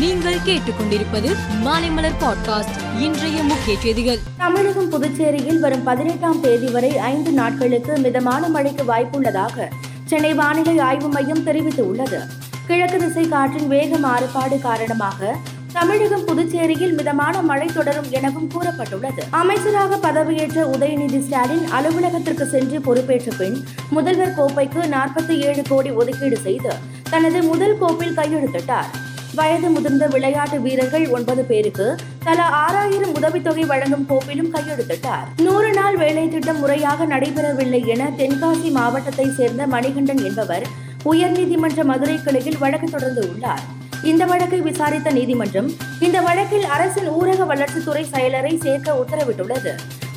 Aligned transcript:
நீங்கள் 0.00 0.36
கேட்டுக்கொண்டிருப்பது 0.46 1.36
மாலைமலர் 1.64 2.14
பாட்காஸ்ட் 2.20 3.00
இன்றைய 3.00 3.42
முக்கிய 3.42 3.78
செய்திகள். 3.78 4.18
தமிழகம் 4.36 4.90
புதுச்சேரியில் 4.90 5.60
வரும் 5.60 5.82
பதினெட்டாம் 5.82 6.40
தேதி 6.40 6.68
வரை 6.68 6.98
ஐந்து 6.98 7.30
நாட்களுக்கு 7.30 7.96
மிதமான 7.96 8.48
மழைக்கு 8.48 8.82
வாய்ப்புள்ளதாக 8.82 9.70
சென்னை 10.04 10.34
வானிலை 10.34 10.78
ஆய்வு 10.78 11.08
மையம் 11.08 11.46
தெரிவித்துள்ளது. 11.46 12.18
கிழக்கு 12.66 12.98
திசை 12.98 13.28
காற்றின் 13.28 13.68
வேக 13.68 13.96
மாறுபாடு 13.96 14.60
காரணமாக 14.60 15.36
தமிழகம் 15.72 16.24
புதுச்சேரியில் 16.24 16.96
மிதமான 16.96 17.42
மழை 17.42 17.66
தொடரும் 17.66 18.10
எனவும் 18.10 18.50
கூறப்பட்டுள்ளது. 18.50 19.20
அமைச்சராக 19.30 19.96
பதவியேற்ற 19.96 20.64
உதயநிதி 20.64 21.20
ஸ்டாலின் 21.20 21.66
அலுவலகத்திற்கு 21.66 22.46
சென்று 22.46 22.80
பொறுப்பேற்ற 22.80 23.32
பின் 23.38 23.64
முதல்வர் 23.90 24.34
கோப்பைக்கு 24.36 24.94
நாற்பத்தி 24.96 25.38
ஏழு 25.38 25.62
கோடி 25.68 25.90
ஒதுக்கீடு 25.90 26.36
செய்து 26.36 26.74
தனது 27.10 27.42
முதல் 27.42 27.78
கோப்பில் 27.78 28.16
கையெழுத்திட்டார். 28.16 28.99
வயது 29.38 29.68
முதிர்ந்த 29.74 30.04
விளையாட்டு 30.14 30.56
வீரர்கள் 30.64 31.04
ஒன்பது 31.16 31.42
பேருக்கு 31.50 31.86
தலா 32.26 32.46
ஆறாயிரம் 32.62 33.14
உதவித்தொகை 33.18 33.64
வழங்கும் 33.72 34.06
கோப்பிலும் 34.10 34.52
கையெழுத்திட்டார். 34.54 35.26
நூறு 35.46 35.70
நாள் 35.78 35.96
வேலை 36.02 36.24
திட்டம் 36.28 36.60
முறையாக 36.62 37.06
நடைபெறவில்லை 37.12 37.80
என 37.94 38.08
தென்காசி 38.20 38.70
மாவட்டத்தை 38.78 39.26
சேர்ந்த 39.38 39.66
மணிகண்டன் 39.74 40.22
என்பவர் 40.28 40.66
உயர்நீதிமன்ற 41.12 41.84
மதுரை 41.90 42.16
கிளையில் 42.24 42.58
வழக்கு 42.64 42.88
தொடர்ந்து 42.90 43.22
உள்ளார். 43.30 43.62
இந்த 44.10 44.24
வழக்கை 44.30 44.60
விசாரித்த 44.66 45.08
நீதிமன்றம் 45.18 45.70
இந்த 46.06 46.18
வழக்கில் 46.26 46.66
அரசின் 46.74 47.08
ஊரக 47.20 47.44
வளர்ச்சித்துறை 47.52 48.04
செயலரை 48.14 48.52
சேர்க்க 48.64 48.98
உத்தரவிட்டுள்ளது. 49.02 49.72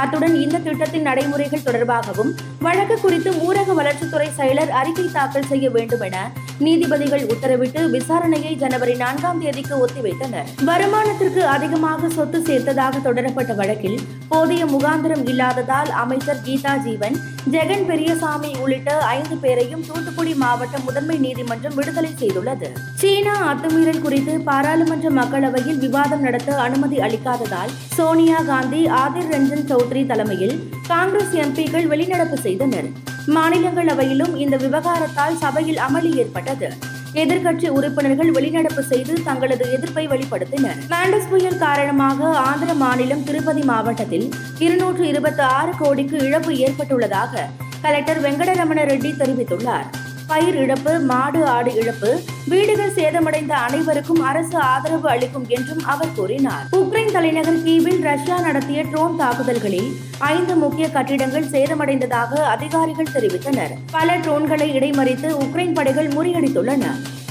அத்துடன் 0.00 0.34
இந்த 0.44 0.56
திட்டத்தின் 0.66 1.06
நடைமுறைகள் 1.08 1.66
தொடர்பாகவும் 1.68 2.32
வழக்கு 2.66 2.96
குறித்து 3.04 3.30
ஊரக 3.46 3.72
வளர்ச்சித்துறை 3.80 4.28
செயலர் 4.40 4.72
அறிக்கை 4.80 5.06
தாக்கல் 5.16 5.50
செய்ய 5.52 5.66
வேண்டும் 5.76 6.04
என 6.08 6.18
நீதிபதிகள் 6.66 7.24
உத்தரவிட்டு 7.32 7.80
விசாரணையை 7.94 8.52
ஜனவரி 8.56 8.94
நான்காம் 8.94 9.40
தேதிக்கு 9.40 9.74
ஒத்திவைத்தனர். 9.84 10.48
வருமானத்திற்கு 10.68 11.42
அதிகமாக 11.54 12.08
சொத்து 12.08 12.38
சேர்த்ததாக 12.38 13.02
தொடரப்பட்ட 13.04 13.54
வழக்கில் 13.54 13.98
போதிய 14.28 14.66
முகாந்திரம் 14.66 15.28
இல்லாததால் 15.28 15.90
அமைச்சர் 15.90 16.42
கீதா 16.46 16.76
ஜீவன் 16.76 17.16
ஜெகன் 17.50 17.86
பெரியசாமி 17.86 18.50
உள்ளிட்ட 18.62 18.98
ஐந்து 19.00 19.36
பேரையும் 19.36 19.84
தூத்துக்குடி 19.86 20.34
மாவட்ட 20.34 20.78
முதன்மை 20.78 21.16
நீதிமன்றம் 21.16 21.74
விடுதலை 21.74 22.10
செய்துள்ளது. 22.18 22.70
சீனா 22.94 23.52
அத்துமீறல் 23.52 24.00
குறித்து 24.00 24.40
பாராளுமன்ற 24.40 25.10
மக்களவையில் 25.10 25.78
விவாதம் 25.78 26.20
நடத்த 26.20 26.56
அனுமதி 26.66 26.98
அளிக்காததால் 26.98 27.74
சோனியா 27.96 28.40
காந்தி 28.40 28.86
ஆதிர் 29.02 29.30
ரஞ்சன் 29.30 29.68
சௌத்ரி 29.70 30.06
தலைமையில் 30.06 30.56
காங்கிரஸ் 30.88 31.36
எம்பிக்கள் 31.44 31.90
வெளிநடப்பு 31.94 32.38
செய்தனர். 32.46 32.90
மாநிலங்களவையிலும் 33.36 34.34
இந்த 34.36 34.56
விவகாரத்தால் 34.56 35.36
சபையில் 35.36 35.76
அமளி 35.76 36.14
ஏற்பட்டது. 36.14 36.68
எதிர்க்கட்சி 37.12 37.68
உறுப்பினர்கள் 37.68 38.32
வெளிநடப்பு 38.32 38.80
செய்து 38.80 39.22
தங்களது 39.22 39.72
எதிர்ப்பை 39.72 40.08
வெளிப்படுத்தினர். 40.08 40.78
மாண்டஸ் 40.88 41.28
புயல் 41.28 41.58
காரணமாக 41.58 42.36
ஆந்திர 42.38 42.74
மாநிலம் 42.74 43.24
திருப்பதி 43.24 43.62
மாவட்டத்தில் 43.62 44.26
இருநூற்று 44.58 45.06
இருபத்தி 45.08 45.42
ஆறு 45.42 45.72
கோடிக்கு 45.78 46.18
இழப்பு 46.18 46.54
ஏற்பட்டுள்ளதாக 46.56 47.46
கலெக்டர் 47.80 48.22
வெங்கடரமண 48.22 48.84
ரெட்டி 48.92 49.12
தெரிவித்துள்ளார். 49.22 49.88
பயிர் 50.30 50.56
இழப்பு 50.62 50.92
மாடு 51.00 51.40
ஆடு 51.46 51.70
இழப்பு 51.74 52.20
வீடுகள் 52.48 52.94
சேதமடைந்த 52.96 53.52
அனைவருக்கும் 53.66 54.20
அரசு 54.20 54.56
ஆதரவு 54.58 55.08
அளிக்கும் 55.08 55.46
என்றும் 55.48 55.82
அவர் 55.92 56.14
கூறினார். 56.16 56.64
உக்ரைன் 56.78 57.12
தலைநகர் 57.12 57.62
கீவில் 57.62 58.02
ரஷ்யா 58.02 58.36
நடத்திய 58.40 58.82
ட்ரோன் 58.82 59.16
தாக்குதல்களில் 59.16 59.88
ஐந்து 60.18 60.56
முக்கிய 60.56 60.90
கட்டிடங்கள் 60.90 61.46
சேதமடைந்ததாக 61.54 62.42
அதிகாரிகள் 62.54 63.12
தெரிவித்தனர். 63.14 63.72
பல 63.90 64.16
ட்ரோன்களை 64.16 64.68
இடைமறித்து 64.78 65.30
உக்ரைன் 65.44 65.72
படைகள் 65.72 66.08
முறியடித்துள்ளன. 66.08 66.84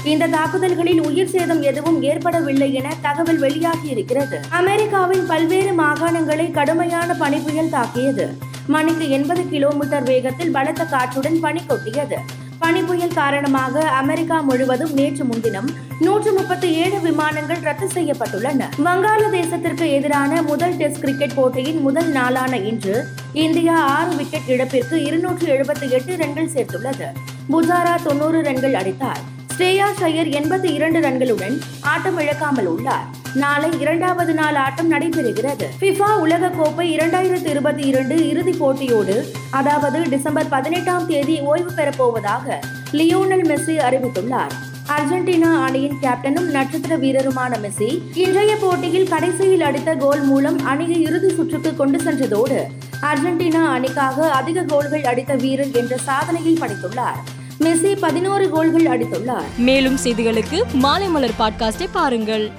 இந்த 0.04 0.26
தாக்குதல்களில் 0.26 1.00
உயிர் 1.00 1.32
சேதம் 1.34 1.62
எதுவும் 1.62 2.02
ஏற்படவில்லை 2.02 2.74
என 2.74 2.88
தகவல் 3.00 3.38
வெளியாகி 3.38 3.88
இருக்கிறது 3.88 4.40
அமெரிக்காவின் 4.48 5.26
பல்வேறு 5.26 5.72
மாகாணங்களை 5.82 6.48
கடுமையான 6.50 7.14
பனிப்புயல் 7.14 7.74
தாக்கியது. 7.76 8.26
மணிக்கு 8.74 9.06
எண்பது 9.10 9.42
கிலோமீட்டர் 9.48 10.02
வேகத்தில் 10.02 10.50
பலத்த 10.50 10.82
காற்றுடன் 10.84 11.40
பனி 11.40 11.60
கொட்டியது 11.68 12.18
பனிப்புயல் 12.60 13.14
காரணமாக 13.14 13.80
அமெரிக்கா 13.80 14.40
முழுவதும் 14.40 14.92
நேற்று 14.92 15.24
முன்தினம் 15.24 15.68
நூற்று 16.00 16.32
முப்பத்தி 16.32 16.72
ஏழு 16.74 17.00
விமானங்கள் 17.00 17.60
ரத்து 17.60 17.86
செய்யப்பட்டுள்ளன. 17.86 18.64
வங்காளதேசத்திற்கு 18.84 19.86
எதிரான 19.86 20.42
முதல் 20.42 20.76
டெஸ்ட் 20.76 21.00
கிரிக்கெட் 21.00 21.34
போட்டியின் 21.34 21.80
முதல் 21.80 22.06
நாளான 22.06 22.56
இன்று 22.56 23.06
இந்தியா 23.32 23.76
ஆறு 23.80 24.16
விக்கெட் 24.16 24.48
இழப்பிற்கு 24.48 25.04
இருநூற்று 25.04 25.46
எழுபத்தி 25.56 25.88
எட்டு 25.90 26.16
ரன்கள் 26.16 26.52
சேர்த்துள்ளது. 26.54 27.08
புஜாரா 27.52 28.02
தொன்னூறு 28.02 28.42
ரன்கள் 28.42 28.74
அடித்தார். 28.74 29.22
ஸ்ரேயா 29.58 29.86
ஷயர் 30.00 30.28
எண்பத்தி 30.40 30.72
இரண்டு 30.72 31.00
ரன்களுடன் 31.00 31.58
ஆட்டம் 31.80 32.18
இழக்காமல் 32.18 32.66
உள்ளார். 32.66 33.06
நாளை 33.34 33.80
இரண்டாவது 33.80 34.34
நாள் 34.34 34.54
ஆட்டம் 34.54 34.92
நடைபெறுகிறது. 34.92 35.66
பிஃபா 35.80 36.18
உலக 36.18 36.48
கோப்பை 36.48 36.96
இரண்டாயிரத்தி 36.96 37.46
இருபத்தி 37.46 37.82
இரண்டு 37.82 38.28
இறுதிப் 38.28 38.64
போட்டியோடு 38.64 39.30
அதாவது 39.50 40.08
டிசம்பர் 40.08 40.48
பதினெட்டாம் 40.48 41.06
தேதி 41.06 41.40
ஓய்வு 41.40 41.72
பெறப் 41.72 41.94
போவதாக 41.96 42.60
லியோனல் 42.92 43.44
மெஸ்ஸி 43.44 43.76
அறிவித்துள்ளார். 43.76 44.50
அர்ஜென்டினா 44.88 45.62
அணியின் 45.62 45.98
கேப்டனும் 46.02 46.50
நட்சத்திர 46.50 46.96
வீரருமான 46.96 47.56
மெஸ்ஸி 47.62 47.98
இன்றைய 48.14 48.56
போட்டியில் 48.60 49.08
கடைசியில் 49.08 49.60
அடித்த 49.60 49.94
கோல் 49.94 50.22
மூலம் 50.22 50.64
அணியை 50.64 51.02
இறுதி 51.02 51.34
சுற்றுக்கு 51.34 51.76
கொண்டு 51.76 52.02
சென்றதோடு 52.02 52.66
அர்ஜென்டினா 53.02 53.64
அணிக்காக 53.64 54.30
அதிக 54.30 54.62
கோல்கள் 54.62 55.04
அடித்த 55.04 55.34
வீரர் 55.34 55.70
என்ற 55.72 55.96
சாதனையை 55.96 56.58
படைத்துள்ளார். 56.60 57.20
மெஸ்ஸி 57.60 57.98
பதினோரு 57.98 58.50
கோல்கள் 58.50 58.98
அடித்துள்ளார். 58.98 59.44
மேலும் 59.56 59.98
செய்திகளுக்கு 60.04 60.62
மாலைமலர் 60.82 61.30
பாட்காஸ்டை 61.38 61.86
பாருங்கள். 61.92 62.50